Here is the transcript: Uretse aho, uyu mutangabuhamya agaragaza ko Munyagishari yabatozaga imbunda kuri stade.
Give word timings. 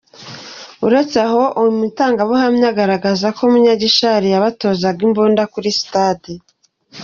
Uretse 0.87 1.15
aho, 1.27 1.43
uyu 1.59 1.73
mutangabuhamya 1.79 2.67
agaragaza 2.71 3.27
ko 3.37 3.41
Munyagishari 3.51 4.27
yabatozaga 4.33 4.99
imbunda 5.07 5.43
kuri 5.53 5.69
stade. 5.79 6.31